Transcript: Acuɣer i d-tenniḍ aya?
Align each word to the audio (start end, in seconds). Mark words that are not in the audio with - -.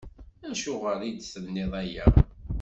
Acuɣer 0.49 0.99
i 1.07 1.11
d-tenniḍ 1.11 1.73
aya? 1.81 2.05